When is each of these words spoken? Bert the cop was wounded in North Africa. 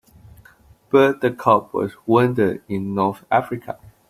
Bert 0.89 1.21
the 1.21 1.29
cop 1.29 1.75
was 1.75 1.93
wounded 2.07 2.63
in 2.67 2.95
North 2.95 3.23
Africa. 3.29 3.77